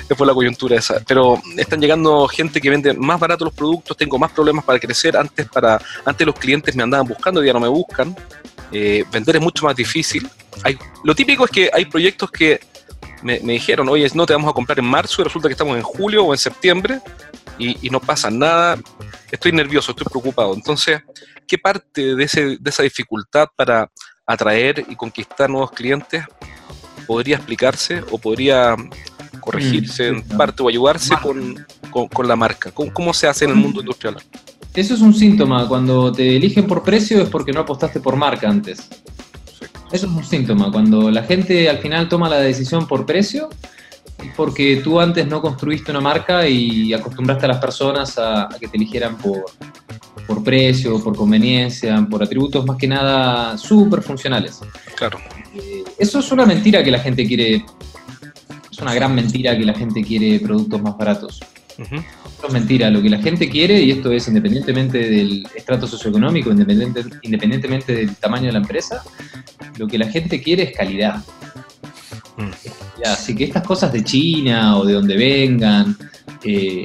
Es 0.10 0.18
por 0.18 0.26
la 0.26 0.34
coyuntura 0.34 0.76
esa. 0.76 1.00
Pero 1.08 1.40
están 1.56 1.80
llegando 1.80 2.28
gente 2.28 2.60
que 2.60 2.72
vende 2.72 2.96
más 2.96 3.20
barato 3.20 3.46
los 3.46 3.54
productos. 3.54 3.96
Tengo 3.96 4.18
más 4.18 4.32
problemas 4.32 4.66
para 4.66 4.80
crecer. 4.80 5.16
Antes, 5.16 5.48
para, 5.50 5.80
antes 6.04 6.26
los 6.26 6.36
clientes 6.36 6.76
me 6.76 6.82
andaban 6.82 7.08
buscando, 7.08 7.44
ya 7.44 7.54
no 7.54 7.60
me 7.60 7.68
buscan. 7.68 8.16
Eh, 8.72 9.06
vender 9.12 9.36
es 9.36 9.42
mucho 9.44 9.66
más 9.66 9.76
difícil. 9.76 10.28
Hay, 10.64 10.80
lo 11.04 11.14
típico 11.14 11.46
es 11.46 11.52
que 11.52 11.70
hay 11.72 11.86
proyectos 11.86 12.32
que 12.32 12.60
me, 13.22 13.40
me, 13.42 13.54
dijeron, 13.54 13.88
oye, 13.88 14.08
no 14.16 14.26
te 14.26 14.34
vamos 14.34 14.50
a 14.50 14.54
comprar 14.54 14.80
en 14.80 14.86
marzo 14.86 15.22
y 15.22 15.26
resulta 15.26 15.48
que 15.48 15.54
estamos 15.54 15.78
en 15.78 15.84
julio 15.84 16.26
o 16.26 16.34
en 16.34 16.40
septiembre 16.40 17.00
y, 17.62 17.90
no 17.90 18.00
pasa 18.00 18.30
nada, 18.30 18.78
estoy 19.32 19.52
nervioso, 19.52 19.92
estoy 19.92 20.06
preocupado. 20.06 20.54
Entonces, 20.54 21.02
¿qué 21.48 21.58
parte 21.58 22.16
de, 22.16 22.24
ese, 22.24 22.58
de 22.60 22.70
esa 22.70 22.84
dificultad 22.84 23.48
para 23.56 23.90
atraer 24.26 24.86
y 24.90 24.96
conquistar 24.96 25.50
nuevos 25.50 25.72
clientes 25.72 26.26
podría 27.08 27.38
explicarse 27.38 28.04
o 28.12 28.18
podría 28.18 28.76
corregirse 29.40 30.12
mm, 30.12 30.16
en 30.16 30.38
parte 30.38 30.64
o 30.64 30.70
ayudarse 30.70 31.16
con, 31.22 31.66
con, 31.92 32.28
la 32.28 32.36
marca? 32.36 32.72
¿Cómo, 32.72 32.94
¿Cómo, 32.94 33.14
se 33.14 33.28
hace 33.28 33.46
en 33.46 33.52
el 33.52 33.58
mundo 33.58 33.80
industrial? 33.80 34.18
Eso 34.74 34.94
es 34.94 35.02
un 35.02 35.14
síntoma. 35.14 35.68
Cuando 35.68 36.12
te 36.12 36.36
eligen 36.36 36.68
por 36.68 36.84
precio 36.84 37.22
es 37.22 37.30
porque 37.30 37.52
no 37.52 37.62
apostaste 37.62 38.00
por 38.00 38.16
marca 38.16 38.50
antes. 38.50 38.90
Eso 39.92 40.06
es 40.06 40.12
un 40.14 40.24
síntoma, 40.24 40.72
cuando 40.72 41.12
la 41.12 41.24
gente 41.24 41.70
al 41.70 41.80
final 41.80 42.08
toma 42.08 42.30
la 42.30 42.40
decisión 42.40 42.88
por 42.88 43.06
precio, 43.06 43.50
porque 44.36 44.82
tú 44.84 45.00
antes 45.00 45.28
no 45.28 45.42
construiste 45.42 45.92
una 45.92 46.02
marca 46.02 46.48
y 46.48 46.94
acostumbraste 46.94 47.46
a 47.46 47.50
las 47.50 47.58
personas 47.58 48.18
a, 48.18 48.50
que 48.60 48.68
te 48.68 48.78
eligieran 48.78 49.18
por, 49.18 49.46
por 50.28 50.44
precio, 50.44 51.02
por 51.04 51.16
conveniencia, 51.16 52.06
por 52.10 52.24
atributos 52.24 52.66
más 52.66 52.78
que 52.78 52.88
nada 52.88 53.58
súper 53.58 54.02
funcionales. 54.02 54.62
Claro. 54.96 55.20
Eh, 55.56 55.84
eso 56.00 56.20
es 56.20 56.32
una 56.32 56.46
mentira 56.46 56.84
que 56.84 56.92
la 56.92 57.00
gente 57.00 57.26
quiere, 57.26 57.66
es 58.72 58.80
una 58.80 58.94
gran 58.94 59.14
mentira 59.14 59.58
que 59.58 59.66
la 59.66 59.74
gente 59.74 60.04
quiere 60.04 60.40
productos 60.40 60.82
más 60.82 60.98
baratos. 60.98 61.40
Eso 61.78 62.48
es 62.48 62.54
mentira, 62.54 62.90
lo 62.90 63.02
que 63.02 63.10
la 63.10 63.20
gente 63.20 63.50
quiere, 63.50 63.82
y 63.82 63.92
esto 63.92 64.12
es 64.12 64.28
independientemente 64.28 64.98
del 65.10 65.48
estrato 65.56 65.88
socioeconómico, 65.88 66.52
independientemente 66.52 67.96
del 67.96 68.16
tamaño 68.16 68.48
de 68.48 68.52
la 68.54 68.60
empresa, 68.60 69.04
lo 69.78 69.88
que 69.88 69.98
la 69.98 70.08
gente 70.08 70.42
quiere 70.42 70.64
es 70.64 70.78
calidad. 70.78 71.24
Mm. 72.42 73.06
Así 73.06 73.36
que 73.36 73.46
estas 73.46 73.66
cosas 73.66 73.92
de 73.92 74.04
China 74.04 74.78
o 74.78 74.86
de 74.86 74.94
donde 74.94 75.18
vengan, 75.18 75.98
eh, 76.44 76.84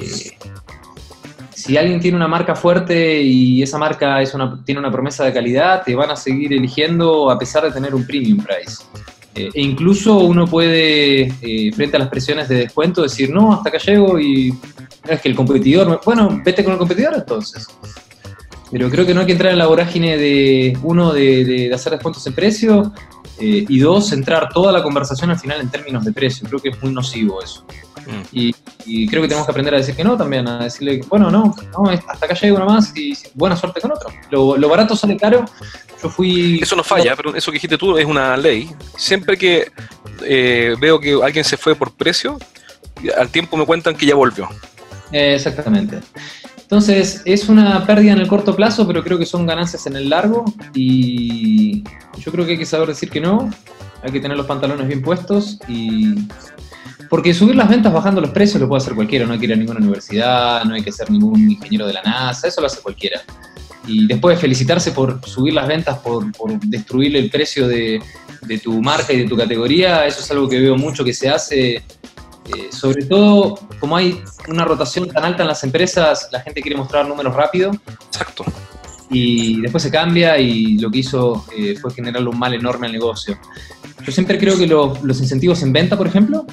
si 1.53 1.75
alguien 1.75 1.99
tiene 1.99 2.15
una 2.15 2.27
marca 2.27 2.55
fuerte 2.55 3.21
y 3.21 3.61
esa 3.61 3.77
marca 3.77 4.21
es 4.21 4.33
una, 4.33 4.63
tiene 4.63 4.79
una 4.79 4.91
promesa 4.91 5.25
de 5.25 5.33
calidad, 5.33 5.83
te 5.83 5.95
van 5.95 6.11
a 6.11 6.15
seguir 6.15 6.53
eligiendo 6.53 7.29
a 7.29 7.37
pesar 7.37 7.63
de 7.63 7.71
tener 7.71 7.93
un 7.93 8.05
premium 8.05 8.37
price. 8.37 8.83
Eh, 9.35 9.49
e 9.53 9.61
incluso 9.61 10.17
uno 10.19 10.47
puede, 10.47 11.33
eh, 11.41 11.71
frente 11.73 11.97
a 11.97 11.99
las 11.99 12.09
presiones 12.09 12.47
de 12.47 12.55
descuento, 12.55 13.03
decir, 13.03 13.29
no, 13.29 13.53
hasta 13.53 13.69
acá 13.69 13.77
llego 13.79 14.19
y 14.19 14.53
es 15.07 15.21
que 15.21 15.29
el 15.29 15.35
competidor, 15.35 16.01
bueno, 16.05 16.41
vete 16.43 16.63
con 16.63 16.73
el 16.73 16.79
competidor 16.79 17.15
entonces. 17.15 17.67
Pero 18.71 18.89
creo 18.89 19.05
que 19.05 19.13
no 19.13 19.21
hay 19.21 19.25
que 19.25 19.31
entrar 19.33 19.51
en 19.51 19.59
la 19.59 19.67
vorágine 19.67 20.17
de, 20.17 20.77
uno, 20.83 21.13
de, 21.13 21.71
hacer 21.73 21.93
descuentos 21.93 22.25
en 22.27 22.33
precio 22.33 22.93
eh, 23.39 23.65
y 23.67 23.79
dos, 23.79 24.09
centrar 24.09 24.49
toda 24.49 24.71
la 24.71 24.81
conversación 24.81 25.29
al 25.29 25.39
final 25.39 25.61
en 25.61 25.69
términos 25.69 26.03
de 26.05 26.11
precio. 26.11 26.47
Creo 26.47 26.59
que 26.59 26.69
es 26.69 26.81
muy 26.81 26.91
nocivo 26.91 27.41
eso. 27.41 27.65
Mm. 28.07 28.21
Y, 28.31 29.07
creo 29.07 29.21
que 29.21 29.27
tenemos 29.27 29.45
que 29.45 29.51
aprender 29.51 29.73
a 29.73 29.77
decir 29.77 29.95
que 29.95 30.03
no 30.03 30.15
también, 30.15 30.47
a 30.47 30.63
decirle, 30.63 31.01
bueno, 31.09 31.29
no, 31.29 31.53
hasta 32.07 32.25
acá 32.25 32.33
llego 32.35 32.57
nomás 32.57 32.95
y 32.95 33.13
buena 33.33 33.55
suerte 33.55 33.81
con 33.81 33.91
otro. 33.91 34.09
Lo, 34.31 34.69
barato 34.69 34.95
sale 34.95 35.17
caro. 35.17 35.45
Yo 36.01 36.09
fui... 36.09 36.59
Eso 36.61 36.75
no 36.75 36.83
falla, 36.83 37.15
pero 37.15 37.35
eso 37.35 37.51
que 37.51 37.55
dijiste 37.55 37.77
tú 37.77 37.97
es 37.97 38.05
una 38.05 38.37
ley. 38.37 38.69
Siempre 38.95 39.37
que 39.37 39.71
eh, 40.23 40.75
veo 40.79 40.99
que 40.99 41.19
alguien 41.21 41.43
se 41.43 41.57
fue 41.57 41.75
por 41.75 41.91
precio, 41.93 42.37
al 43.17 43.29
tiempo 43.29 43.57
me 43.57 43.65
cuentan 43.65 43.95
que 43.95 44.05
ya 44.05 44.15
volvió. 44.15 44.47
exactamente. 45.11 45.99
Entonces, 46.67 47.21
es 47.23 47.47
una 47.47 47.85
pérdida 47.85 48.11
en 48.11 48.19
el 48.19 48.27
corto 48.27 48.53
plazo, 48.53 48.85
pero 48.85 49.01
creo 49.01 49.17
que 49.17 49.25
son 49.25 49.45
ganancias 49.45 49.87
en 49.87 49.95
el 49.95 50.09
largo 50.09 50.43
y 50.73 51.81
yo 52.19 52.29
creo 52.29 52.45
que 52.45 52.51
hay 52.51 52.57
que 52.57 52.65
saber 52.65 52.89
decir 52.89 53.09
que 53.09 53.21
no, 53.21 53.49
hay 54.03 54.11
que 54.11 54.19
tener 54.19 54.35
los 54.35 54.45
pantalones 54.45 54.85
bien 54.85 55.01
puestos 55.01 55.59
y... 55.69 56.13
Porque 57.09 57.33
subir 57.33 57.55
las 57.55 57.69
ventas 57.69 57.93
bajando 57.93 58.19
los 58.19 58.31
precios 58.31 58.59
lo 58.59 58.67
puede 58.67 58.81
hacer 58.81 58.95
cualquiera, 58.95 59.25
no 59.25 59.31
hay 59.31 59.39
que 59.39 59.45
ir 59.45 59.53
a 59.53 59.55
ninguna 59.55 59.79
universidad, 59.79 60.65
no 60.65 60.73
hay 60.73 60.83
que 60.83 60.91
ser 60.91 61.09
ningún 61.09 61.39
ingeniero 61.49 61.87
de 61.87 61.93
la 61.93 62.01
NASA, 62.01 62.49
eso 62.49 62.59
lo 62.59 62.67
hace 62.67 62.81
cualquiera. 62.81 63.21
Y 63.87 64.05
después 64.05 64.37
felicitarse 64.37 64.91
por 64.91 65.25
subir 65.25 65.53
las 65.53 65.69
ventas, 65.69 65.99
por, 65.99 66.29
por 66.33 66.59
destruir 66.59 67.15
el 67.15 67.29
precio 67.29 67.65
de, 67.65 68.01
de 68.41 68.57
tu 68.57 68.81
marca 68.81 69.13
y 69.13 69.19
de 69.19 69.25
tu 69.25 69.37
categoría, 69.37 70.05
eso 70.05 70.19
es 70.19 70.29
algo 70.31 70.49
que 70.49 70.59
veo 70.59 70.75
mucho 70.75 71.05
que 71.05 71.13
se 71.13 71.29
hace 71.29 71.81
eh, 72.55 72.69
sobre 72.71 73.05
todo, 73.05 73.59
como 73.79 73.97
hay 73.97 74.21
una 74.47 74.65
rotación 74.65 75.09
tan 75.09 75.25
alta 75.25 75.43
en 75.43 75.49
las 75.49 75.63
empresas, 75.63 76.29
la 76.31 76.39
gente 76.41 76.61
quiere 76.61 76.77
mostrar 76.77 77.07
números 77.07 77.35
rápido. 77.35 77.71
Exacto. 78.07 78.45
Y 79.09 79.61
después 79.61 79.83
se 79.83 79.91
cambia 79.91 80.37
y 80.37 80.77
lo 80.77 80.89
que 80.91 80.99
hizo 80.99 81.45
eh, 81.55 81.75
fue 81.79 81.93
generarle 81.93 82.29
un 82.29 82.37
mal 82.37 82.53
enorme 82.53 82.87
al 82.87 82.93
negocio. 82.93 83.37
Yo 84.05 84.11
siempre 84.11 84.37
creo 84.37 84.57
que 84.57 84.67
los 84.67 85.19
incentivos 85.19 85.61
en 85.63 85.73
venta, 85.73 85.97
por 85.97 86.07
ejemplo, 86.07 86.45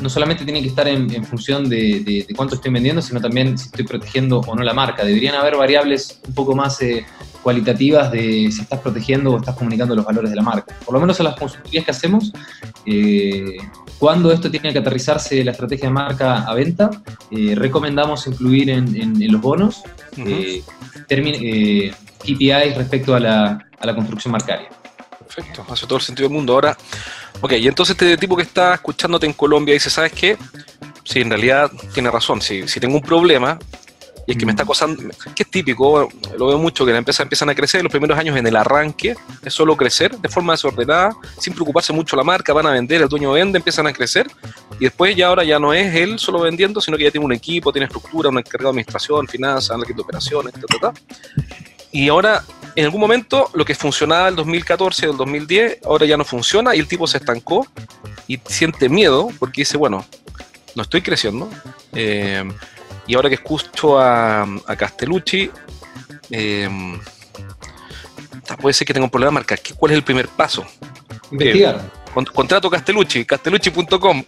no 0.00 0.08
solamente 0.08 0.44
tienen 0.44 0.62
que 0.62 0.68
estar 0.68 0.88
en, 0.88 1.24
función 1.24 1.68
de, 1.68 2.26
cuánto 2.36 2.54
estoy 2.54 2.72
vendiendo, 2.72 3.02
sino 3.02 3.20
también 3.20 3.56
si 3.58 3.66
estoy 3.66 3.84
protegiendo 3.84 4.40
o 4.40 4.54
no 4.54 4.62
la 4.62 4.74
marca. 4.74 5.04
Deberían 5.04 5.34
haber 5.34 5.56
variables 5.56 6.20
un 6.26 6.34
poco 6.34 6.54
más 6.54 6.80
eh, 6.82 7.04
cualitativas 7.42 8.10
de 8.12 8.50
si 8.52 8.62
estás 8.62 8.80
protegiendo 8.80 9.32
o 9.32 9.38
estás 9.38 9.56
comunicando 9.56 9.94
los 9.94 10.04
valores 10.04 10.30
de 10.30 10.36
la 10.36 10.42
marca. 10.42 10.74
Por 10.84 10.94
lo 10.94 11.00
menos 11.00 11.18
en 11.20 11.24
las 11.24 11.36
consultorías 11.36 11.84
que 11.84 11.90
hacemos, 11.90 12.32
eh, 12.86 13.56
cuando 13.98 14.32
esto 14.32 14.50
tiene 14.50 14.72
que 14.72 14.78
aterrizarse 14.78 15.44
la 15.44 15.52
estrategia 15.52 15.88
de 15.88 15.94
marca 15.94 16.42
a 16.42 16.54
venta, 16.54 16.90
eh, 17.30 17.54
recomendamos 17.54 18.26
incluir 18.26 18.70
en, 18.70 19.32
los 19.32 19.40
bonos 19.40 19.82
uh 20.16 20.62
KPIs 22.20 22.76
respecto 22.76 23.14
a 23.14 23.20
la, 23.20 23.66
a 23.78 23.86
la 23.86 23.94
construcción 23.94 24.32
marcaria. 24.32 24.68
Perfecto, 25.18 25.64
hace 25.70 25.86
todo 25.86 25.96
el 25.96 26.04
sentido 26.04 26.28
del 26.28 26.36
mundo. 26.36 26.52
Ahora, 26.52 26.76
ok, 27.40 27.52
y 27.52 27.66
entonces 27.66 27.94
este 27.94 28.16
tipo 28.18 28.36
que 28.36 28.42
está 28.42 28.74
escuchándote 28.74 29.26
en 29.26 29.32
Colombia 29.32 29.74
dice, 29.74 29.90
¿sabes 29.90 30.12
qué? 30.12 30.36
Sí, 31.04 31.20
en 31.20 31.30
realidad 31.30 31.70
tiene 31.94 32.10
razón. 32.10 32.42
Si, 32.42 32.68
si 32.68 32.78
tengo 32.78 32.96
un 32.96 33.02
problema, 33.02 33.58
y 34.30 34.34
es 34.34 34.38
que 34.38 34.46
me 34.46 34.52
está 34.52 34.62
acosando, 34.62 35.02
que 35.34 35.42
es 35.42 35.50
típico, 35.50 36.08
lo 36.38 36.46
veo 36.46 36.56
mucho, 36.56 36.86
que 36.86 36.92
las 36.92 36.98
empresas 36.98 37.24
empiezan 37.24 37.50
a 37.50 37.54
crecer, 37.56 37.82
los 37.82 37.90
primeros 37.90 38.16
años 38.16 38.36
en 38.36 38.46
el 38.46 38.54
arranque 38.54 39.16
es 39.44 39.52
solo 39.52 39.76
crecer 39.76 40.16
de 40.16 40.28
forma 40.28 40.52
desordenada, 40.52 41.16
sin 41.36 41.52
preocuparse 41.52 41.92
mucho 41.92 42.14
la 42.14 42.22
marca, 42.22 42.52
van 42.52 42.66
a 42.66 42.70
vender, 42.70 43.02
el 43.02 43.08
dueño 43.08 43.32
vende, 43.32 43.58
empiezan 43.58 43.88
a 43.88 43.92
crecer, 43.92 44.30
y 44.78 44.84
después 44.84 45.16
ya 45.16 45.26
ahora 45.26 45.42
ya 45.42 45.58
no 45.58 45.74
es 45.74 45.92
él 45.96 46.20
solo 46.20 46.38
vendiendo, 46.38 46.80
sino 46.80 46.96
que 46.96 47.02
ya 47.02 47.10
tiene 47.10 47.26
un 47.26 47.32
equipo, 47.32 47.72
tiene 47.72 47.86
estructura, 47.86 48.28
un 48.28 48.38
encargado 48.38 48.68
de 48.68 48.70
administración, 48.70 49.26
finanzas, 49.26 49.76
de 49.80 50.00
operaciones, 50.00 50.54
etc. 50.54 50.96
Y 51.90 52.08
ahora, 52.08 52.44
en 52.76 52.84
algún 52.84 53.00
momento, 53.00 53.50
lo 53.52 53.64
que 53.64 53.74
funcionaba 53.74 54.28
el 54.28 54.36
2014 54.36 55.08
o 55.08 55.10
el 55.10 55.16
2010, 55.16 55.80
ahora 55.84 56.06
ya 56.06 56.16
no 56.16 56.24
funciona 56.24 56.76
y 56.76 56.78
el 56.78 56.86
tipo 56.86 57.08
se 57.08 57.18
estancó 57.18 57.66
y 58.28 58.38
siente 58.46 58.88
miedo 58.88 59.28
porque 59.40 59.62
dice, 59.62 59.76
bueno, 59.76 60.06
no 60.76 60.82
estoy 60.82 61.02
creciendo. 61.02 61.50
Eh, 61.92 62.44
y 63.10 63.14
ahora 63.14 63.28
que 63.28 63.34
escucho 63.34 63.98
a, 63.98 64.42
a 64.42 64.76
Castellucci, 64.76 65.50
eh, 66.30 66.68
puede 68.60 68.72
ser 68.72 68.86
que 68.86 68.94
tenga 68.94 69.02
un 69.04 69.10
problema 69.10 69.30
de 69.30 69.34
marca. 69.34 69.56
¿Cuál 69.76 69.90
es 69.90 69.98
el 69.98 70.04
primer 70.04 70.28
paso? 70.28 70.64
Investigar. 71.32 71.90
contrato 72.32 72.70
Castellucci, 72.70 73.24
castellucci.com. 73.24 74.22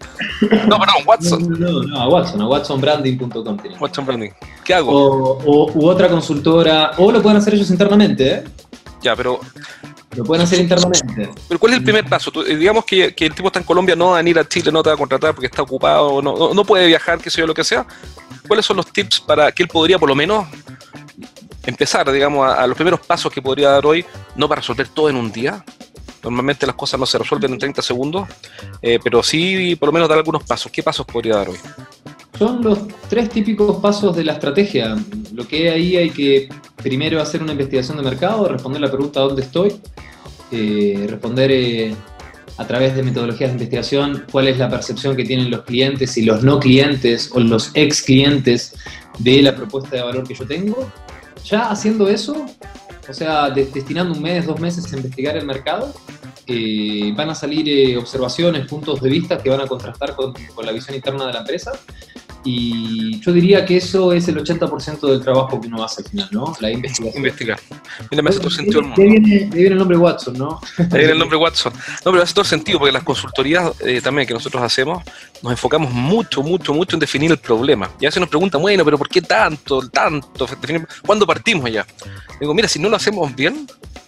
No, 0.67 0.79
perdón, 0.81 0.97
Watson. 1.07 1.49
No, 1.49 1.71
no, 1.71 1.83
no, 1.85 1.97
a 1.97 2.09
Watson, 2.09 2.41
a 2.41 2.49
watsonbranding.com. 2.49 3.59
Watson 3.79 4.05
Branding. 4.05 4.31
¿Qué 4.65 4.75
hago? 4.75 4.91
O, 4.91 5.71
u 5.73 5.87
otra 5.87 6.09
consultora, 6.09 6.91
o 6.99 7.13
lo 7.13 7.23
pueden 7.23 7.39
hacer 7.39 7.55
ellos 7.55 7.71
internamente, 7.71 8.35
¿eh? 8.35 8.45
Ya, 9.01 9.15
pero 9.15 9.39
lo 10.17 10.25
pueden 10.25 10.45
hacer 10.45 10.61
internamente. 10.61 11.31
Pero 11.49 11.61
¿cuál 11.61 11.73
es 11.73 11.79
el 11.79 11.85
primer 11.85 12.05
paso? 12.07 12.31
Eh, 12.47 12.57
digamos 12.57 12.85
que, 12.85 13.15
el 13.17 13.35
tipo 13.35 13.47
está 13.47 13.59
en 13.59 13.65
Colombia, 13.65 13.97
no 13.97 14.11
va 14.11 14.15
a 14.15 14.17
venir 14.19 14.39
a 14.39 14.47
Chile, 14.47 14.71
no 14.71 14.83
te 14.83 14.91
va 14.91 14.95
a 14.95 14.99
contratar 14.99 15.35
porque 15.35 15.47
está 15.47 15.63
ocupado, 15.63 16.21
no, 16.21 16.53
no, 16.53 16.65
puede 16.65 16.87
viajar, 16.87 17.19
qué 17.19 17.31
sé 17.31 17.41
yo, 17.41 17.47
lo 17.47 17.55
que 17.55 17.65
sea. 17.65 17.87
¿Cuáles 18.47 18.67
son 18.67 18.77
los 18.77 18.87
tips 18.93 19.21
para 19.21 19.51
que 19.53 19.63
él 19.63 19.69
podría 19.69 19.99
por 19.99 20.09
lo 20.09 20.15
menos 20.15 20.47
empezar, 21.65 22.11
digamos, 22.13 22.47
a, 22.47 22.67
los 22.67 22.77
primeros 22.77 23.01
pasos 23.01 23.33
que 23.33 23.41
podría 23.41 23.71
dar 23.71 23.87
hoy, 23.87 24.05
no 24.37 24.49
para 24.49 24.61
resolver 24.61 24.89
todo 24.89 25.09
en 25.09 25.17
un 25.17 25.33
día? 25.33 25.65
Normalmente 26.23 26.67
las 26.67 26.77
cosas 26.77 27.01
no 27.01 27.07
se 27.07 27.19
resuelven 27.19 27.53
en 27.53 27.59
30 27.59 27.83
segundos, 27.83 28.29
eh, 28.81 28.99
pero 29.03 29.23
sí 29.23 29.75
por 29.77 29.89
lo 29.89 29.93
menos 29.93 30.09
dar 30.09 30.19
algunos 30.19 30.45
pasos. 30.45 30.71
¿Qué 30.71 30.83
pasos 30.83 31.07
podría 31.07 31.37
dar 31.37 31.49
hoy? 31.49 31.59
Son 32.43 32.61
los 32.61 32.89
tres 33.09 33.29
típicos 33.31 33.77
pasos 33.77 34.17
de 34.17 34.25
la 34.25 34.33
estrategia. 34.33 34.97
Lo 35.33 35.47
que 35.47 35.71
ahí 35.71 35.97
hay 35.97 36.11
que 36.11 36.49
primero 36.75 37.23
hacer 37.23 37.41
una 37.41 37.53
investigación 37.53 37.99
de 37.99 38.03
mercado, 38.03 38.49
responder 38.49 38.81
la 38.81 38.91
pregunta 38.91 39.21
¿dónde 39.21 39.43
estoy? 39.43 39.77
Eh, 40.51 41.07
responder 41.09 41.53
eh, 41.53 41.95
a 42.57 42.67
través 42.67 42.97
de 42.97 43.05
metodologías 43.05 43.51
de 43.51 43.53
investigación 43.53 44.25
cuál 44.33 44.49
es 44.49 44.59
la 44.59 44.69
percepción 44.69 45.15
que 45.15 45.25
tienen 45.25 45.53
los 45.53 45.63
clientes 45.63 46.19
y 46.19 46.23
los 46.23 46.43
no 46.43 46.59
clientes 46.59 47.31
o 47.33 47.39
los 47.39 47.71
ex 47.75 48.03
clientes 48.03 48.75
de 49.21 49.41
la 49.41 49.55
propuesta 49.55 49.95
de 49.95 50.03
valor 50.03 50.27
que 50.27 50.35
yo 50.35 50.45
tengo. 50.45 50.91
Ya 51.45 51.71
haciendo 51.71 52.09
eso, 52.09 52.45
o 53.09 53.13
sea, 53.13 53.51
destinando 53.51 54.15
un 54.15 54.21
mes, 54.21 54.47
dos 54.47 54.59
meses 54.59 54.93
a 54.93 54.97
investigar 54.97 55.37
el 55.37 55.47
mercado, 55.47 55.95
eh, 56.49 57.13
van 57.15 57.31
a 57.31 57.37
salir 57.37 57.97
observaciones, 57.97 58.67
puntos 58.67 59.01
de 59.01 59.09
vista 59.09 59.39
que 59.39 59.49
van 59.49 59.61
a 59.61 59.69
contrastar 59.69 60.17
con, 60.17 60.35
con, 60.57 60.67
la 60.67 60.73
visión 60.73 60.97
interna 60.97 61.25
de 61.25 61.35
la 61.35 61.39
empresa 61.39 61.71
y 62.45 63.21
yo 63.21 63.33
diría 63.33 63.65
que 63.65 63.77
eso 63.77 64.13
es 64.13 64.27
el 64.29 64.37
80% 64.37 65.01
del 65.09 65.23
trabajo 65.23 65.61
que 65.61 65.69
uno 65.69 65.85
hace 65.85 66.03
al 66.03 66.09
final, 66.09 66.29
¿no? 66.33 66.57
La 66.61 66.71
investigación. 66.71 67.17
Investigar. 67.17 67.61
Mira, 68.11 68.23
me 68.23 68.31
hace 68.31 68.41
todo 68.41 68.51
sentido 68.51 68.81
el 68.81 68.87
mundo. 68.87 69.03
Viene, 69.03 69.51
viene 69.53 69.69
el 69.69 69.77
nombre 69.77 69.97
Watson, 69.97 70.37
¿no? 70.37 70.61
Ahí 70.79 70.87
viene 70.91 71.13
el 71.13 71.19
nombre 71.19 71.39
Watson. 71.39 71.73
No, 72.05 72.11
pero 72.11 72.23
hace 72.23 72.35
todo 72.35 72.45
sentido 72.45 72.79
porque 72.79 72.93
las 72.93 73.05
consultorías 73.05 73.73
eh, 73.81 74.01
también 74.01 74.27
que 74.27 74.35
nosotros 74.35 74.63
hacemos, 74.63 75.03
nos 75.43 75.53
enfocamos 75.53 75.93
mucho, 75.93 76.43
mucho, 76.43 76.75
mucho 76.75 76.97
en 76.97 77.01
definir 77.01 77.31
el 77.31 77.39
problema. 77.39 77.91
Y 78.01 78.07
a 78.07 78.09
veces 78.09 78.21
nos 78.21 78.29
preguntan, 78.29 78.61
bueno, 78.61 78.85
pero 78.85 78.99
¿por 78.99 79.09
qué 79.09 79.23
tanto, 79.23 79.89
tanto? 79.89 80.49
¿Cuándo 81.07 81.27
partimos 81.27 81.71
ya? 81.71 81.87
Digo, 82.41 82.55
mira, 82.55 82.69
si 82.69 82.79
no 82.79 82.89
lo 82.89 82.97
hacemos 82.97 83.35
bien, 83.35 83.67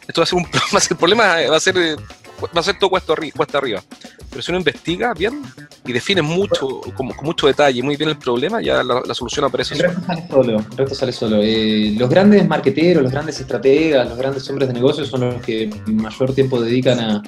esto 0.09 0.21
va 0.21 0.25
a 0.25 0.27
ser 0.27 0.39
un 0.39 0.45
problema, 0.47 0.81
el 0.91 0.97
problema 0.97 1.25
va 1.51 1.57
a 1.57 1.61
ser 1.61 1.97
va 2.43 2.61
a 2.61 2.63
ser 2.63 2.79
todo 2.79 2.91
cuesta 2.91 3.13
arriba, 3.13 3.33
cuesta 3.37 3.59
arriba. 3.59 3.83
Pero 4.31 4.43
si 4.43 4.51
uno 4.51 4.59
investiga 4.59 5.15
bien 5.15 5.43
y 5.87 5.93
define 5.93 6.23
mucho, 6.23 6.81
con, 6.97 7.11
mucho 7.23 7.47
detalle, 7.47 7.83
muy 7.83 7.97
bien 7.97 8.11
el 8.11 8.19
problema, 8.19 8.61
ya 8.61 8.83
la, 8.83 9.15
solución 9.15 9.45
aparece. 9.45 9.75
El 9.75 9.81
resto 9.81 10.01
sale 10.07 10.27
solo. 10.29 10.59
El 10.59 10.77
resto 10.77 10.95
sale 10.95 11.13
solo. 11.13 11.41
Eh, 11.43 11.95
los 11.97 12.11
grandes 12.11 12.47
marqueteros, 12.49 13.03
los 13.03 13.13
grandes 13.13 13.41
estrategas, 13.41 14.09
los 14.09 14.19
grandes 14.19 14.49
hombres 14.51 14.69
de 14.69 14.75
negocios 14.75 15.09
son 15.09 15.21
los 15.21 15.43
que 15.43 15.71
mayor 15.87 16.35
tiempo 16.35 16.61
dedican 16.61 16.99
a, 17.01 17.23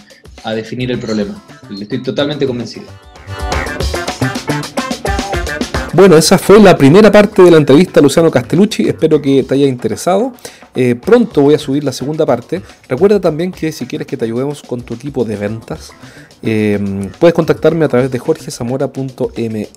a 0.45 0.53
definir 0.55 0.91
el 0.91 0.99
problema. 0.99 1.41
Estoy 1.71 2.03
totalmente 2.03 2.47
convencido. 2.47 2.87
Bueno, 5.97 6.19
esa 6.19 6.37
fue 6.37 6.61
la 6.61 6.77
primera 6.77 7.11
parte 7.11 7.41
de 7.41 7.51
la 7.51 7.57
entrevista 7.57 8.01
a 8.01 8.03
Luciano 8.03 8.31
Castellucci. 8.31 8.87
Espero 8.87 9.23
que 9.23 9.43
te 9.45 9.55
haya 9.55 9.67
interesado. 9.67 10.35
Eh, 10.75 10.95
pronto 10.95 11.41
voy 11.41 11.55
a 11.55 11.59
subir 11.59 11.85
la 11.85 11.93
segunda 11.93 12.27
parte. 12.27 12.61
Recuerda 12.87 13.19
también 13.19 13.51
que 13.51 13.73
si 13.73 13.87
quieres 13.87 14.07
que 14.07 14.19
te 14.19 14.27
ayudemos 14.27 14.61
con 14.61 14.83
tu 14.83 14.93
equipo 14.93 15.25
de 15.25 15.37
ventas, 15.37 15.93
eh, 16.43 17.09
puedes 17.19 17.33
contactarme 17.33 17.87
a 17.87 17.89
través 17.89 18.11
de 18.11 18.19
jorgezamora.me, 18.19 19.69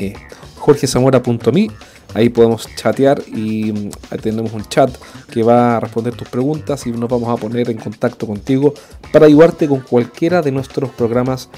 jorgezamora.me. 0.57 1.67
Ahí 2.13 2.27
podemos 2.27 2.67
chatear 2.75 3.21
y 3.25 3.71
mm, 3.71 3.89
tenemos 4.21 4.51
un 4.51 4.65
chat 4.67 4.89
que 5.31 5.41
va 5.41 5.77
a 5.77 5.79
responder 5.79 6.15
tus 6.15 6.27
preguntas 6.27 6.85
y 6.85 6.91
nos 6.91 7.09
vamos 7.09 7.29
a 7.29 7.39
poner 7.39 7.69
en 7.69 7.77
contacto 7.77 8.27
contigo 8.27 8.73
para 9.13 9.27
ayudarte 9.27 9.69
con 9.69 9.79
cualquiera 9.79 10.41
de 10.41 10.51
nuestros 10.51 10.89
programas 10.89 11.49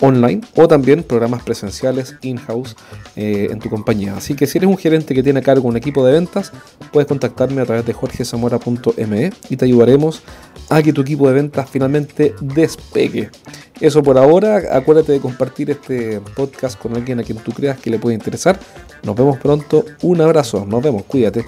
online 0.00 0.40
o 0.56 0.68
también 0.68 1.02
programas 1.02 1.42
presenciales 1.42 2.16
in-house 2.22 2.76
eh, 3.16 3.48
en 3.50 3.58
tu 3.58 3.68
compañía. 3.68 4.16
Así 4.16 4.34
que 4.34 4.46
si 4.46 4.58
eres 4.58 4.68
un 4.68 4.78
gerente 4.78 5.14
que 5.14 5.22
tiene 5.22 5.40
a 5.40 5.42
cargo 5.42 5.68
un 5.68 5.76
equipo 5.76 6.04
de 6.04 6.12
ventas, 6.12 6.52
puedes 6.92 7.06
contactarme 7.06 7.62
a 7.62 7.66
través 7.66 7.86
de 7.86 7.92
jorgezamora.me 7.92 9.32
y 9.48 9.56
te 9.56 9.64
ayudaremos 9.64 10.22
a 10.68 10.82
que 10.82 10.92
tu 10.92 11.02
equipo 11.02 11.28
de 11.28 11.34
ventas 11.34 11.68
finalmente 11.70 12.34
despegue. 12.40 13.30
Eso 13.80 14.02
por 14.02 14.18
ahora, 14.18 14.62
acuérdate 14.72 15.12
de 15.12 15.20
compartir 15.20 15.70
este 15.70 16.20
podcast 16.36 16.78
con 16.78 16.94
alguien 16.94 17.18
a 17.20 17.22
quien 17.22 17.38
tú 17.38 17.52
creas 17.52 17.78
que 17.78 17.90
le 17.90 17.98
puede 17.98 18.14
interesar. 18.14 18.58
Nos 19.02 19.16
vemos 19.16 19.38
pronto, 19.38 19.84
un 20.02 20.20
abrazo, 20.20 20.66
nos 20.66 20.82
vemos, 20.82 21.04
cuídate. 21.04 21.44